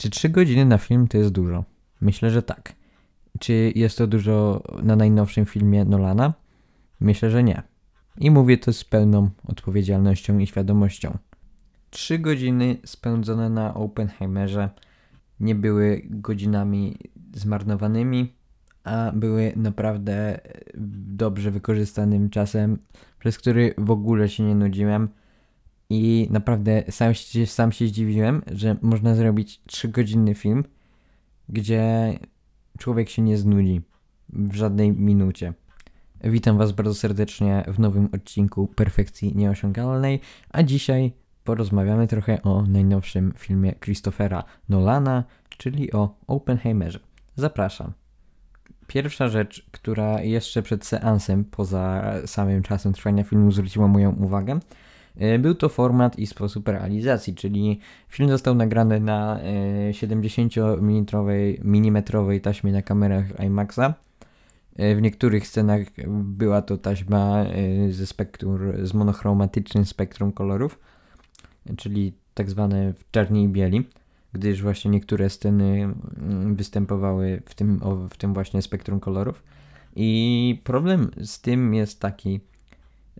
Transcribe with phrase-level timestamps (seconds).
[0.00, 1.64] Czy 3 godziny na film to jest dużo?
[2.00, 2.72] Myślę, że tak.
[3.38, 6.34] Czy jest to dużo na najnowszym filmie Nolana?
[7.00, 7.62] Myślę, że nie.
[8.18, 11.18] I mówię to z pełną odpowiedzialnością i świadomością.
[11.90, 14.70] Trzy godziny spędzone na Oppenheimerze
[15.40, 16.96] nie były godzinami
[17.34, 18.32] zmarnowanymi,
[18.84, 20.40] a były naprawdę
[21.06, 22.78] dobrze wykorzystanym czasem,
[23.18, 25.08] przez który w ogóle się nie nudziłem.
[25.90, 27.12] I naprawdę sam,
[27.46, 30.64] sam się zdziwiłem, że można zrobić 3-godzinny film,
[31.48, 32.14] gdzie
[32.78, 33.80] człowiek się nie znudzi
[34.28, 35.54] w żadnej minucie.
[36.24, 41.12] Witam Was bardzo serdecznie w nowym odcinku Perfekcji Nieosiągalnej, a dzisiaj
[41.44, 47.00] porozmawiamy trochę o najnowszym filmie Christophera Nolana, czyli o Oppenheimerze.
[47.36, 47.92] Zapraszam.
[48.86, 54.60] Pierwsza rzecz, która jeszcze przed seansem, poza samym czasem trwania filmu, zwróciła moją uwagę,
[55.38, 59.40] był to format i sposób realizacji, czyli film został nagrany na
[59.92, 62.02] 70 mm
[62.42, 63.94] taśmie na kamerach IMAXa.
[64.76, 70.78] E, w niektórych scenach była to taśma e, ze spektrum, z monochromatycznym spektrum kolorów,
[71.76, 73.84] czyli tak zwane w czarni i bieli
[74.32, 77.80] gdyż właśnie niektóre sceny mm, występowały w tym,
[78.10, 79.42] w tym właśnie spektrum kolorów.
[79.96, 82.40] I problem z tym jest taki,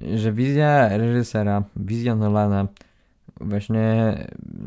[0.00, 2.68] że wizja reżysera, wizja Nolana,
[3.40, 4.14] właśnie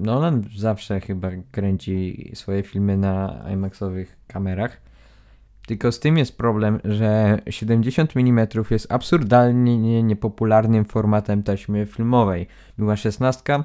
[0.01, 4.81] Nolan zawsze chyba kręci swoje filmy na IMAXowych kamerach.
[5.67, 12.47] Tylko z tym jest problem, że 70 mm jest absurdalnie niepopularnym formatem taśmy filmowej.
[12.77, 13.63] Była 16,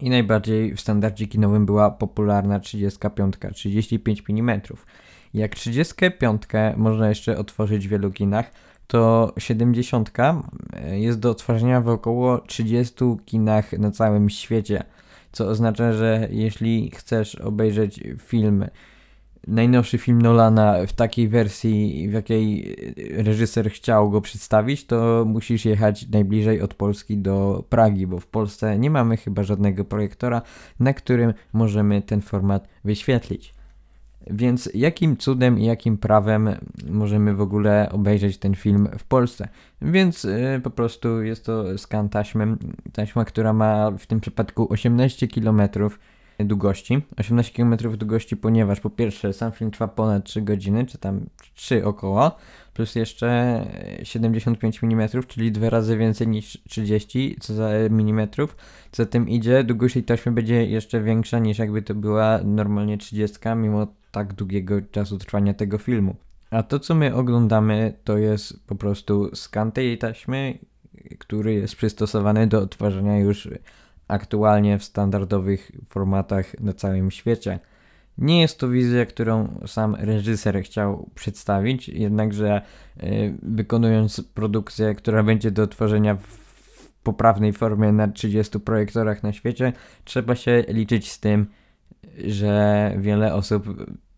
[0.00, 4.60] i najbardziej w standardzie kinowym była popularna 35, 35 mm.
[5.34, 6.42] Jak 35
[6.76, 8.50] można jeszcze otworzyć w wielu kinach,
[8.86, 14.84] to 70 e, jest do otworzenia w około 30 kinach na całym świecie.
[15.32, 18.64] Co oznacza, że jeśli chcesz obejrzeć film
[19.46, 22.76] najnowszy film Nolana w takiej wersji, w jakiej
[23.16, 28.78] reżyser chciał go przedstawić, to musisz jechać najbliżej od Polski do Pragi, bo w Polsce
[28.78, 30.42] nie mamy chyba żadnego projektora,
[30.80, 33.54] na którym możemy ten format wyświetlić.
[34.30, 36.50] Więc jakim cudem i jakim prawem
[36.90, 39.48] możemy w ogóle obejrzeć ten film w Polsce?
[39.82, 42.56] Więc yy, po prostu jest to skan taśmy,
[42.92, 45.98] taśma, która ma w tym przypadku 18 kilometrów
[46.38, 51.26] długości, 18 km długości, ponieważ po pierwsze sam film trwa ponad 3 godziny, czy tam
[51.54, 52.36] 3 około,
[52.74, 53.60] plus jeszcze
[54.02, 58.56] 75 mm, czyli dwa razy więcej niż 30 co za milimetrów.
[58.92, 62.98] Co za tym idzie, długość tej taśmy będzie jeszcze większa niż jakby to była normalnie
[62.98, 66.16] 30, mimo tak długiego czasu trwania tego filmu.
[66.50, 70.58] A to, co my oglądamy, to jest po prostu skan tej taśmy,
[71.18, 73.48] który jest przystosowany do odtwarzania już
[74.08, 77.58] aktualnie w standardowych formatach na całym świecie.
[78.18, 82.62] Nie jest to wizja, którą sam reżyser chciał przedstawić, jednakże
[83.02, 86.44] y, wykonując produkcję, która będzie do tworzenia w
[87.02, 89.72] poprawnej formie na 30 projektorach na świecie,
[90.04, 91.46] trzeba się liczyć z tym,
[92.26, 93.66] że wiele osób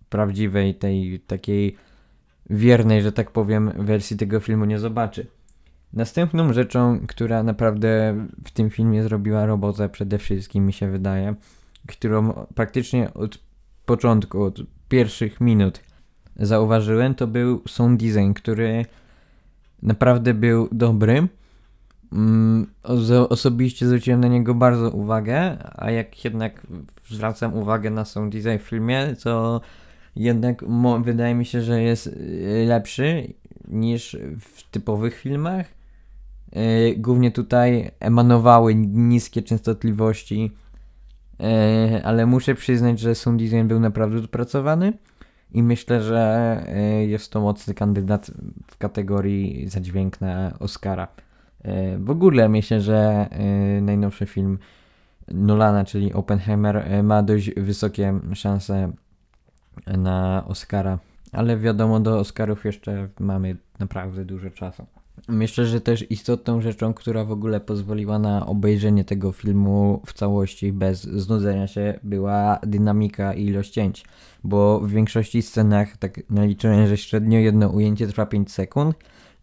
[0.08, 1.76] prawdziwej, tej takiej
[2.50, 5.26] wiernej, że tak powiem, wersji tego filmu nie zobaczy.
[5.92, 11.34] Następną rzeczą, która naprawdę w tym filmie zrobiła robotę przede wszystkim, mi się wydaje,
[11.86, 13.38] którą praktycznie od
[13.86, 15.80] początku, od pierwszych minut
[16.36, 18.84] zauważyłem, to był sound design, który
[19.82, 21.28] naprawdę był dobry.
[22.12, 22.66] Mm,
[23.28, 26.66] osobiście zwróciłem na niego bardzo uwagę, a jak jednak
[27.10, 29.60] zwracam uwagę na sound design w filmie, to
[30.16, 30.64] jednak
[31.02, 33.34] wydaje mi się, że jest y, lepszy
[33.68, 35.66] niż w typowych filmach.
[36.52, 40.52] E, głównie tutaj emanowały niskie częstotliwości,
[41.40, 44.92] e, ale muszę przyznać, że sound design był naprawdę dopracowany
[45.52, 46.64] i myślę, że
[47.06, 48.30] jest to mocny kandydat
[48.66, 51.08] w kategorii za dźwięk na Oscara.
[51.98, 53.28] W ogóle myślę, że
[53.82, 54.58] najnowszy film
[55.28, 58.92] Nolana, czyli Oppenheimer, ma dość wysokie szanse
[59.86, 60.98] na Oscara,
[61.32, 64.86] ale wiadomo, do Oscarów jeszcze mamy naprawdę dużo czasu.
[65.28, 70.72] Myślę, że też istotną rzeczą, która w ogóle pozwoliła na obejrzenie tego filmu w całości
[70.72, 74.04] bez znudzenia się, była dynamika i ilość cięć.
[74.44, 78.96] Bo w większości scenach tak naliczyłem, że średnio jedno ujęcie trwa 5 sekund.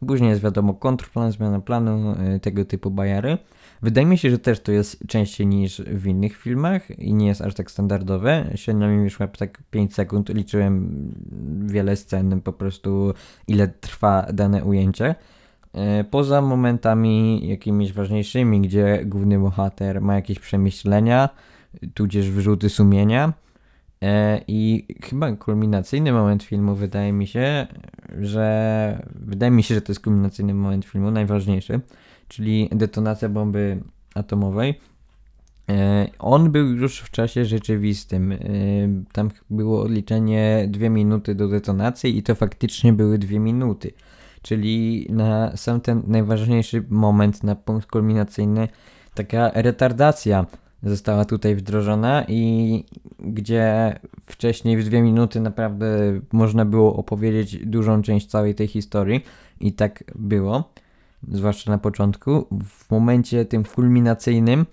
[0.08, 3.38] Później jest wiadomo kontrplan, zmiana planu, y, tego typu bajary.
[3.82, 7.42] Wydaje mi się, że też to jest częściej niż w innych filmach i nie jest
[7.42, 8.52] aż tak standardowe.
[8.56, 11.10] Średnio mi wyszło tak 5 sekund, liczyłem
[11.66, 13.14] wiele scen, po prostu
[13.48, 15.16] ile trwa dane ujęcie.
[15.74, 21.30] E, poza momentami jakimiś ważniejszymi, gdzie główny bohater ma jakieś przemyślenia,
[21.94, 23.34] tudzież wyrzuty sumienia,
[24.48, 27.68] I chyba kulminacyjny moment filmu wydaje mi się,
[28.22, 31.80] że wydaje mi się, że to jest kulminacyjny moment filmu, najważniejszy,
[32.28, 33.84] czyli detonacja bomby
[34.16, 34.80] atomowej.
[35.70, 38.32] E, on był już w czasie rzeczywistym.
[38.32, 38.38] E,
[39.12, 43.92] tam było odliczenie dwie minuty do detonacji i to faktycznie były dwie minuty.
[44.42, 48.68] Czyli na sam ten najważniejszy moment, na punkt kulminacyjny,
[49.14, 50.46] taka retardacja
[50.84, 52.84] została tutaj wdrożona i
[53.20, 55.88] gdzie wcześniej w dwie minuty naprawdę
[56.32, 59.24] można było opowiedzieć dużą część całej tej historii
[59.60, 60.74] i tak było,
[61.28, 62.48] zwłaszcza na początku.
[62.68, 64.66] W momencie tym kulminacyjnym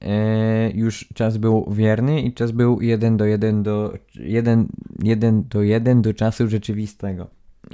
[0.00, 4.68] e, już czas był wierny i czas był 1 do 1 do 1,
[5.02, 7.26] 1 do 1 do czasu rzeczywistego.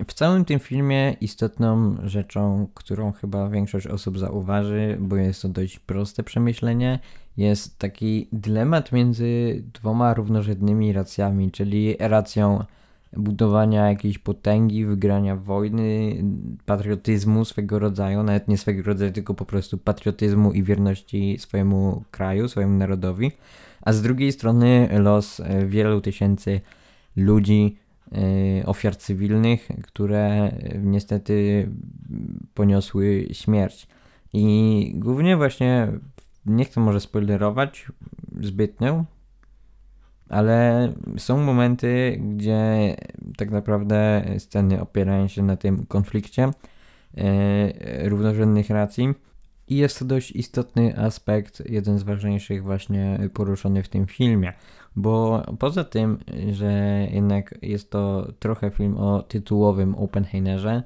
[0.06, 5.78] W całym tym filmie istotną rzeczą, którą chyba większość osób zauważy, bo jest to dość
[5.78, 6.98] proste przemyślenie,
[7.36, 12.64] jest taki dylemat między dwoma równorzędnymi racjami, czyli racją
[13.16, 16.16] budowania jakiejś potęgi, wygrania wojny,
[16.66, 22.48] patriotyzmu swego rodzaju, nawet nie swego rodzaju, tylko po prostu patriotyzmu i wierności swojemu kraju,
[22.48, 23.32] swojemu narodowi,
[23.82, 26.60] a z drugiej strony los wielu tysięcy
[27.16, 27.76] ludzi,
[28.16, 30.52] Y, ofiar cywilnych, które
[30.82, 31.68] niestety
[32.54, 33.86] poniosły śmierć.
[34.32, 35.88] I głównie właśnie
[36.46, 37.86] nie chcę może spoilerować
[38.40, 39.04] zbytnio,
[40.28, 42.96] ale są momenty, gdzie
[43.36, 46.50] tak naprawdę sceny opierają się na tym konflikcie
[47.14, 47.24] yy,
[48.08, 49.14] równorzędnych racji.
[49.68, 54.52] I jest to dość istotny aspekt, jeden z ważniejszych właśnie poruszony w tym filmie.
[54.96, 56.18] Bo poza tym,
[56.52, 60.82] że jednak jest to trochę film o tytułowym Oppenheimerze,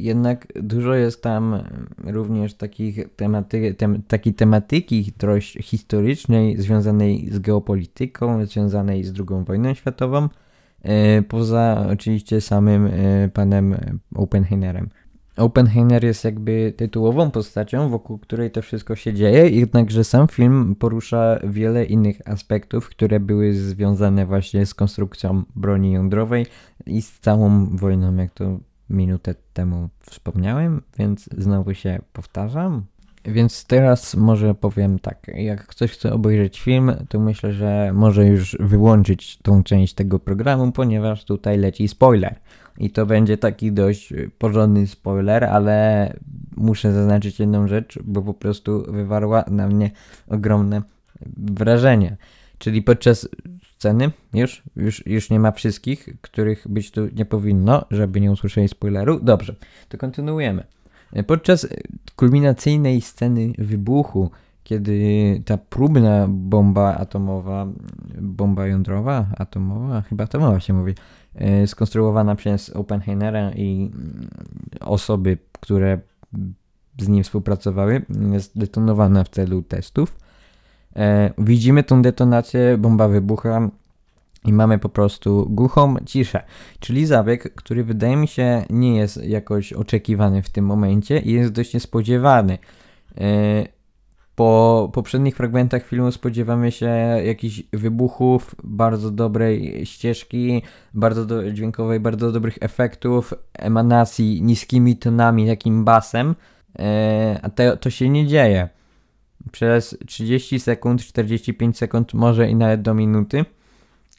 [0.00, 1.62] jednak dużo jest tam
[2.04, 9.74] również takich tematy, tem, takiej tematyki dość historycznej, związanej z geopolityką, związanej z II wojną
[9.74, 10.28] światową,
[10.82, 14.88] e, poza oczywiście samym e, panem Oppenheimerem.
[15.38, 21.38] Oppenheimer jest jakby tytułową postacią, wokół której to wszystko się dzieje, jednakże sam film porusza
[21.44, 26.46] wiele innych aspektów, które były związane właśnie z konstrukcją broni jądrowej
[26.86, 28.58] i z całą wojną, jak to
[28.90, 32.84] minutę temu wspomniałem, więc znowu się powtarzam.
[33.24, 38.56] Więc teraz może powiem tak, jak ktoś chce obejrzeć film, to myślę, że może już
[38.60, 42.34] wyłączyć tą część tego programu, ponieważ tutaj leci spoiler.
[42.78, 46.12] I to będzie taki dość porządny spoiler, ale
[46.56, 49.90] muszę zaznaczyć jedną rzecz, bo po prostu wywarła na mnie
[50.28, 50.82] ogromne
[51.36, 52.16] wrażenie.
[52.58, 53.28] Czyli podczas
[53.78, 58.68] sceny, już, już, już nie ma wszystkich, których być tu nie powinno, żeby nie usłyszeli
[58.68, 59.20] spoileru.
[59.20, 59.54] Dobrze,
[59.88, 60.64] to kontynuujemy.
[61.26, 61.68] Podczas
[62.16, 64.30] kulminacyjnej sceny wybuchu,
[64.64, 67.66] kiedy ta próbna bomba atomowa,
[68.20, 70.94] bomba jądrowa, atomowa, chyba atomowa się mówi,
[71.34, 73.90] e, skonstruowana przez Oppenheimera i
[74.80, 75.98] osoby, które
[77.00, 78.02] z nim współpracowały,
[78.32, 80.27] jest detonowana w celu testów.
[80.98, 83.70] E, widzimy tą detonację, bomba wybucha,
[84.44, 86.42] i mamy po prostu głuchą ciszę,
[86.80, 91.52] czyli zabieg, który wydaje mi się nie jest jakoś oczekiwany w tym momencie i jest
[91.52, 92.58] dość niespodziewany.
[93.20, 93.78] E,
[94.34, 96.86] po poprzednich fragmentach filmu spodziewamy się
[97.24, 100.62] jakichś wybuchów, bardzo dobrej ścieżki,
[100.94, 106.34] bardzo do, dźwiękowej, bardzo dobrych efektów, emanacji niskimi tonami, takim basem,
[106.78, 108.68] e, a to się nie dzieje.
[109.52, 113.44] Przez 30 sekund, 45 sekund, może i nawet do minuty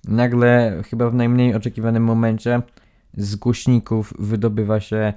[0.07, 2.61] Nagle, chyba w najmniej oczekiwanym momencie,
[3.17, 5.13] z głośników wydobywa się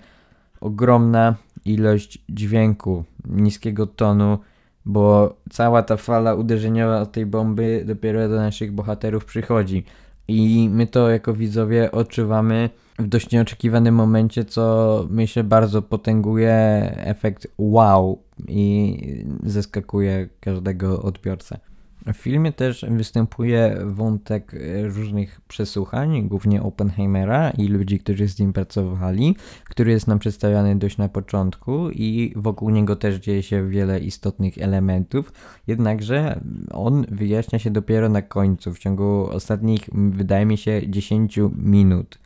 [0.60, 4.38] ogromna ilość dźwięku, niskiego tonu,
[4.84, 9.84] bo cała ta fala uderzeniowa od tej bomby dopiero do naszych bohaterów przychodzi.
[10.28, 16.52] I my to jako widzowie odczuwamy w dość nieoczekiwanym momencie, co myślę bardzo potęguje
[16.96, 21.60] efekt wow i zaskakuje każdego odbiorcę.
[22.06, 29.36] W filmie też występuje wątek różnych przesłuchań, głównie Oppenheimera i ludzi, którzy z nim pracowali,
[29.64, 34.58] który jest nam przedstawiany dość na początku i wokół niego też dzieje się wiele istotnych
[34.58, 35.32] elementów,
[35.66, 36.40] jednakże
[36.72, 42.18] on wyjaśnia się dopiero na końcu, w ciągu ostatnich, wydaje mi się, 10 minut.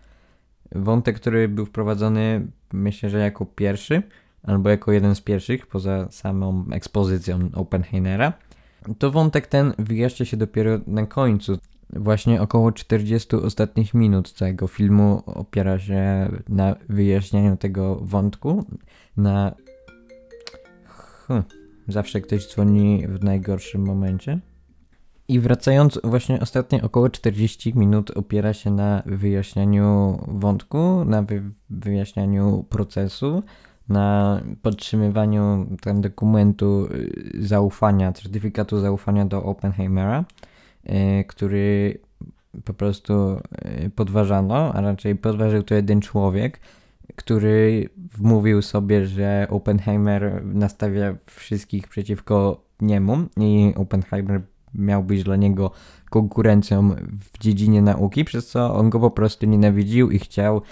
[0.72, 4.02] Wątek, który był wprowadzony, myślę, że jako pierwszy,
[4.46, 8.32] albo jako jeden z pierwszych, poza samą ekspozycją Oppenheimera
[8.98, 11.58] to wątek ten wyjaśnia się dopiero na końcu.
[11.90, 18.64] Właśnie około 40 ostatnich minut całego filmu opiera się na wyjaśnianiu tego wątku,
[19.16, 19.54] na...
[21.26, 21.42] Hm,
[21.88, 24.38] zawsze ktoś dzwoni w najgorszym momencie.
[25.28, 32.64] I wracając, właśnie ostatnie około 40 minut opiera się na wyjaśnianiu wątku, na wy wyjaśnianiu
[32.68, 33.42] procesu,
[33.88, 40.24] na podtrzymywaniu tam dokumentu y, zaufania, certyfikatu zaufania do Oppenheimera,
[40.84, 41.98] yy, który
[42.64, 43.40] po prostu
[43.84, 46.60] y, podważano, a raczej podważył to jeden człowiek,
[47.16, 54.42] który wmówił sobie, że Oppenheimer nastawia wszystkich przeciwko niemu i Oppenheimer
[54.74, 55.70] miał być dla niego
[56.10, 56.90] konkurencją
[57.32, 60.62] w dziedzinie nauki, przez co on go po prostu nienawidził i chciał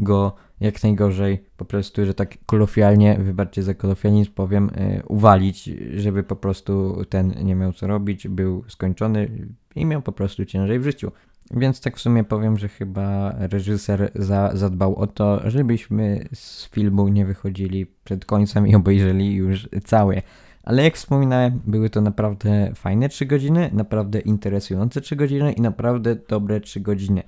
[0.00, 6.22] go jak najgorzej po prostu, że tak kolofialnie, wybaczcie za kolofianizm powiem, yy, uwalić, żeby
[6.22, 9.28] po prostu ten nie miał co robić, był skończony
[9.76, 11.12] i miał po prostu ciężej w życiu.
[11.50, 17.08] Więc tak w sumie powiem, że chyba reżyser za, zadbał o to, żebyśmy z filmu
[17.08, 20.22] nie wychodzili przed końcem i obejrzeli już całe.
[20.62, 26.16] Ale jak wspominałem, były to naprawdę fajne 3 godziny, naprawdę interesujące 3 godziny i naprawdę
[26.28, 27.22] dobre 3 godziny.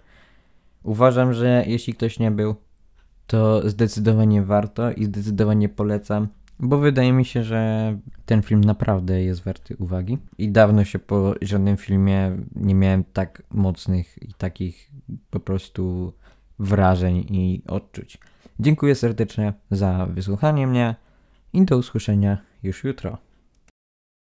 [0.82, 2.54] Uważam, że jeśli ktoś nie był,
[3.26, 6.28] to zdecydowanie warto i zdecydowanie polecam,
[6.60, 7.92] bo wydaje mi się, że
[8.26, 10.18] ten film naprawdę jest warty uwagi.
[10.38, 14.90] I dawno się po żadnym filmie nie miałem tak mocnych i takich
[15.30, 16.12] po prostu
[16.58, 18.18] wrażeń i odczuć.
[18.60, 20.94] Dziękuję serdecznie za wysłuchanie mnie
[21.52, 23.18] i do usłyszenia już jutro.